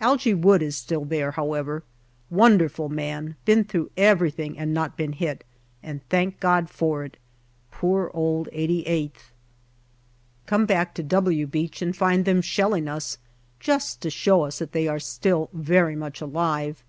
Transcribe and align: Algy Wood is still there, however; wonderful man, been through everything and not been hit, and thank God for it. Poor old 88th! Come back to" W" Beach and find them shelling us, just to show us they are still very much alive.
Algy 0.00 0.34
Wood 0.34 0.62
is 0.62 0.76
still 0.76 1.04
there, 1.04 1.32
however; 1.32 1.82
wonderful 2.30 2.88
man, 2.88 3.34
been 3.44 3.64
through 3.64 3.90
everything 3.96 4.56
and 4.56 4.72
not 4.72 4.96
been 4.96 5.12
hit, 5.14 5.42
and 5.82 6.00
thank 6.08 6.38
God 6.38 6.70
for 6.70 7.04
it. 7.04 7.16
Poor 7.72 8.08
old 8.14 8.48
88th! 8.52 9.32
Come 10.46 10.64
back 10.64 10.94
to" 10.94 11.02
W" 11.02 11.44
Beach 11.48 11.82
and 11.82 11.96
find 11.96 12.24
them 12.24 12.40
shelling 12.40 12.86
us, 12.86 13.18
just 13.58 14.00
to 14.02 14.10
show 14.10 14.42
us 14.44 14.60
they 14.60 14.86
are 14.86 15.00
still 15.00 15.50
very 15.52 15.96
much 15.96 16.20
alive. 16.20 16.84